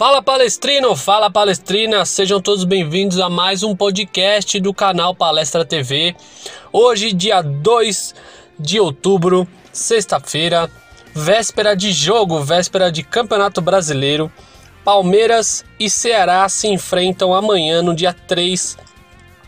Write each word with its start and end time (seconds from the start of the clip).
Fala 0.00 0.22
palestrino, 0.22 0.96
fala 0.96 1.30
palestrina, 1.30 2.06
sejam 2.06 2.40
todos 2.40 2.64
bem-vindos 2.64 3.20
a 3.20 3.28
mais 3.28 3.62
um 3.62 3.76
podcast 3.76 4.58
do 4.58 4.72
canal 4.72 5.14
Palestra 5.14 5.62
TV. 5.62 6.16
Hoje, 6.72 7.12
dia 7.12 7.42
2 7.42 8.14
de 8.58 8.80
outubro, 8.80 9.46
sexta-feira, 9.70 10.70
véspera 11.14 11.76
de 11.76 11.92
jogo, 11.92 12.40
véspera 12.42 12.90
de 12.90 13.02
Campeonato 13.02 13.60
Brasileiro. 13.60 14.32
Palmeiras 14.82 15.66
e 15.78 15.90
Ceará 15.90 16.48
se 16.48 16.66
enfrentam 16.66 17.34
amanhã, 17.34 17.82
no 17.82 17.94
dia 17.94 18.14
3, 18.14 18.78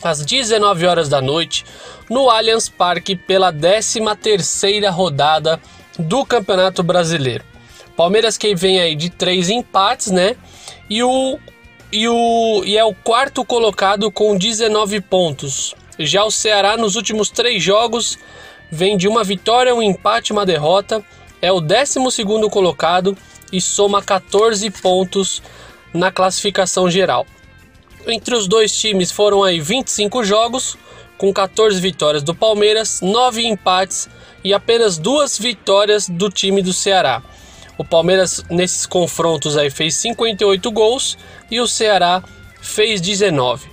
às 0.02 0.22
19 0.22 0.86
horas 0.86 1.08
da 1.08 1.22
noite, 1.22 1.64
no 2.10 2.28
Allianz 2.28 2.68
Parque 2.68 3.16
pela 3.16 3.50
13ª 3.50 4.90
rodada 4.90 5.58
do 5.98 6.26
Campeonato 6.26 6.82
Brasileiro. 6.82 7.51
Palmeiras 7.96 8.36
que 8.36 8.54
vem 8.54 8.80
aí 8.80 8.94
de 8.94 9.10
três 9.10 9.48
empates, 9.48 10.10
né? 10.10 10.36
E 10.88 11.02
o 11.02 11.38
e 11.92 12.08
o 12.08 12.62
e 12.64 12.76
é 12.76 12.84
o 12.84 12.94
quarto 12.94 13.44
colocado 13.44 14.10
com 14.10 14.36
19 14.36 15.00
pontos. 15.02 15.74
Já 15.98 16.24
o 16.24 16.30
Ceará 16.30 16.76
nos 16.76 16.96
últimos 16.96 17.30
três 17.30 17.62
jogos 17.62 18.18
vem 18.70 18.96
de 18.96 19.06
uma 19.06 19.22
vitória, 19.22 19.74
um 19.74 19.82
empate, 19.82 20.32
uma 20.32 20.46
derrota. 20.46 21.04
É 21.40 21.52
o 21.52 21.60
12 21.60 22.10
segundo 22.10 22.48
colocado 22.48 23.16
e 23.52 23.60
soma 23.60 24.02
14 24.02 24.70
pontos 24.70 25.42
na 25.92 26.10
classificação 26.10 26.90
geral. 26.90 27.26
Entre 28.06 28.34
os 28.34 28.48
dois 28.48 28.74
times 28.74 29.12
foram 29.12 29.44
aí 29.44 29.60
25 29.60 30.24
jogos, 30.24 30.76
com 31.18 31.32
14 31.32 31.80
vitórias 31.80 32.22
do 32.22 32.34
Palmeiras, 32.34 33.00
9 33.00 33.46
empates 33.46 34.08
e 34.42 34.52
apenas 34.52 34.98
duas 34.98 35.38
vitórias 35.38 36.08
do 36.08 36.28
time 36.28 36.62
do 36.62 36.72
Ceará. 36.72 37.22
O 37.78 37.84
Palmeiras 37.84 38.44
nesses 38.50 38.86
confrontos 38.86 39.56
aí 39.56 39.70
fez 39.70 39.94
58 39.96 40.70
gols 40.70 41.16
e 41.50 41.60
o 41.60 41.66
Ceará 41.66 42.22
fez 42.60 43.00
19. 43.00 43.70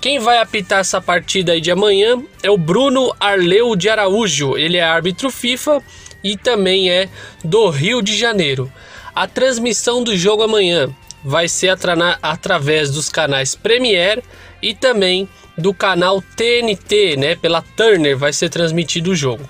Quem 0.00 0.18
vai 0.18 0.38
apitar 0.38 0.80
essa 0.80 1.00
partida 1.00 1.52
aí 1.52 1.60
de 1.60 1.70
amanhã 1.70 2.20
é 2.42 2.50
o 2.50 2.58
Bruno 2.58 3.14
Arleu 3.20 3.76
de 3.76 3.88
Araújo. 3.88 4.56
Ele 4.56 4.76
é 4.76 4.82
árbitro 4.82 5.30
FIFA 5.30 5.80
e 6.24 6.36
também 6.36 6.90
é 6.90 7.08
do 7.44 7.68
Rio 7.68 8.02
de 8.02 8.16
Janeiro. 8.16 8.72
A 9.14 9.28
transmissão 9.28 10.02
do 10.02 10.16
jogo 10.16 10.42
amanhã 10.42 10.90
vai 11.24 11.46
ser 11.46 11.68
atra 11.68 12.18
através 12.20 12.90
dos 12.90 13.08
canais 13.08 13.54
Premier 13.54 14.22
e 14.60 14.74
também 14.74 15.28
do 15.56 15.72
canal 15.72 16.20
TNT, 16.20 17.16
né? 17.16 17.36
Pela 17.36 17.62
Turner 17.62 18.16
vai 18.16 18.32
ser 18.32 18.48
transmitido 18.48 19.10
o 19.10 19.14
jogo. 19.14 19.48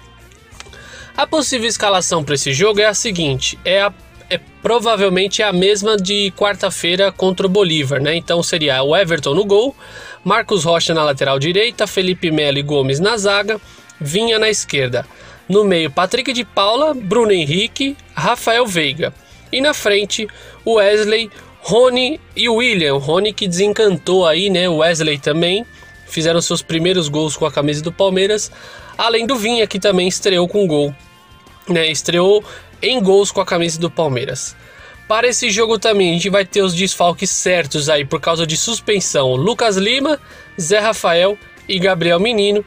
A 1.17 1.27
possível 1.27 1.69
escalação 1.69 2.25
para 2.25 2.35
esse 2.35 2.53
jogo 2.53 2.81
é 2.81 2.87
a 2.87 2.95
seguinte: 2.95 3.59
é, 3.65 3.83
a, 3.83 3.93
é 4.31 4.41
provavelmente 4.63 5.43
a 5.43 5.53
mesma 5.53 5.97
de 5.97 6.33
quarta-feira 6.37 7.13
contra 7.13 7.47
o 7.47 7.51
Bolívar, 7.51 8.01
né? 8.01 8.17
Então 8.17 8.43
seria 8.43 8.83
o 8.83 8.97
Everton 8.97 9.35
no 9.35 9.45
gol, 9.45 9.77
Marcos 10.25 10.65
Rocha 10.65 10.95
na 10.95 11.05
lateral 11.05 11.39
direita, 11.39 11.87
Felipe 11.87 12.31
Melo 12.31 12.59
e 12.59 12.63
Gomes 12.63 12.99
na 12.99 13.17
zaga, 13.17 13.61
Vinha 14.01 14.39
na 14.39 14.49
esquerda. 14.49 15.07
No 15.49 15.65
meio, 15.65 15.91
Patrick 15.91 16.33
de 16.33 16.45
Paula, 16.45 16.95
Bruno 16.95 17.31
Henrique, 17.31 17.97
Rafael 18.15 18.67
Veiga. 18.67 19.15
E 19.53 19.61
na 19.61 19.75
frente, 19.75 20.27
Wesley, 20.67 21.31
Rony 21.61 22.21
e 22.35 22.49
William. 22.49 22.97
Rony 22.97 23.33
que 23.33 23.47
desencantou 23.47 24.27
aí, 24.27 24.51
né? 24.51 24.69
Wesley 24.69 25.19
também. 25.19 25.65
Fizeram 26.13 26.43
seus 26.43 26.61
primeiros 26.61 27.09
gols 27.09 27.39
com 27.39 27.47
a 27.47 27.51
camisa 27.51 27.83
do 27.83 27.91
Palmeiras. 27.91 28.53
Além 28.99 29.27
do 29.27 29.35
Vinha, 29.35 29.67
que 29.67 29.81
também 29.81 30.07
estreou 30.07 30.47
com 30.47 30.67
gol. 30.67 30.95
Né? 31.67 31.91
Estreou 31.91 32.45
em 32.83 33.03
gols 33.03 33.33
com 33.33 33.41
a 33.41 33.47
camisa 33.47 33.81
do 33.81 33.91
Palmeiras. 33.91 34.55
Para 35.09 35.27
esse 35.27 35.51
jogo 35.51 35.79
também, 35.79 36.11
a 36.11 36.13
gente 36.13 36.29
vai 36.29 36.45
ter 36.45 36.61
os 36.61 36.75
desfalques 36.75 37.31
certos 37.31 37.89
aí 37.89 38.05
por 38.05 38.21
causa 38.21 38.47
de 38.47 38.59
suspensão. 38.59 39.35
Lucas 39.35 39.79
Lima, 39.79 40.21
Zé 40.61 40.81
Rafael 40.81 41.39
e 41.67 41.79
Gabriel 41.79 42.21
Menino. 42.21 42.63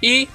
E 0.00 0.28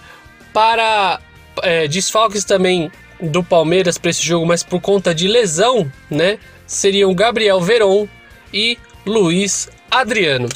para 0.51 1.21
é, 1.61 1.87
desfalques 1.87 2.43
também 2.43 2.91
do 3.21 3.41
Palmeiras 3.41 3.97
para 3.97 4.09
esse 4.09 4.21
jogo, 4.21 4.45
mas 4.45 4.63
por 4.63 4.81
conta 4.81 5.15
de 5.15 5.29
lesão, 5.29 5.89
né? 6.09 6.37
Seriam 6.67 7.15
Gabriel 7.15 7.61
Veron 7.61 8.05
e 8.53 8.77
Luiz 9.05 9.69
Adriano. 9.89 10.49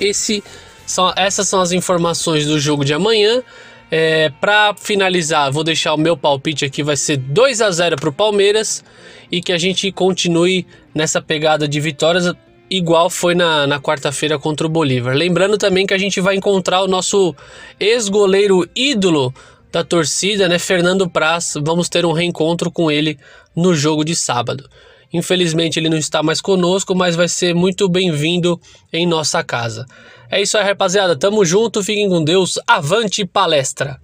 Esse 0.00 0.42
são, 0.86 1.12
essas 1.16 1.48
são 1.48 1.60
as 1.60 1.72
informações 1.72 2.46
do 2.46 2.58
jogo 2.58 2.84
de 2.84 2.94
amanhã. 2.94 3.42
É, 3.90 4.30
para 4.40 4.74
finalizar, 4.74 5.52
vou 5.52 5.62
deixar 5.62 5.92
o 5.92 5.98
meu 5.98 6.16
palpite 6.16 6.64
aqui, 6.64 6.82
vai 6.82 6.96
ser 6.96 7.18
2 7.18 7.60
a 7.60 7.70
0 7.70 7.96
para 7.96 8.08
o 8.08 8.12
Palmeiras 8.12 8.82
e 9.30 9.42
que 9.42 9.52
a 9.52 9.58
gente 9.58 9.92
continue 9.92 10.66
nessa 10.94 11.20
pegada 11.20 11.68
de 11.68 11.78
vitórias 11.78 12.32
igual 12.70 13.10
foi 13.10 13.34
na, 13.34 13.66
na 13.66 13.78
quarta-feira 13.78 14.38
contra 14.38 14.66
o 14.66 14.70
Bolívar. 14.70 15.14
Lembrando 15.14 15.58
também 15.58 15.86
que 15.86 15.92
a 15.92 15.98
gente 15.98 16.22
vai 16.22 16.36
encontrar 16.36 16.80
o 16.80 16.88
nosso 16.88 17.34
ex-goleiro 17.78 18.66
ídolo 18.74 19.32
da 19.70 19.84
torcida, 19.84 20.48
né, 20.48 20.58
Fernando 20.58 21.08
Praz. 21.08 21.54
Vamos 21.62 21.90
ter 21.90 22.06
um 22.06 22.12
reencontro 22.12 22.70
com 22.70 22.90
ele 22.90 23.18
no 23.54 23.74
jogo 23.74 24.04
de 24.04 24.16
sábado. 24.16 24.70
Infelizmente 25.12 25.78
ele 25.78 25.88
não 25.88 25.96
está 25.96 26.22
mais 26.22 26.40
conosco, 26.40 26.94
mas 26.94 27.14
vai 27.14 27.28
ser 27.28 27.54
muito 27.54 27.88
bem-vindo 27.88 28.60
em 28.92 29.06
nossa 29.06 29.42
casa. 29.44 29.86
É 30.30 30.40
isso 30.40 30.56
aí, 30.56 30.64
rapaziada. 30.64 31.14
Tamo 31.14 31.44
junto, 31.44 31.82
fiquem 31.82 32.08
com 32.08 32.24
Deus. 32.24 32.58
Avante 32.66 33.24
palestra! 33.24 34.00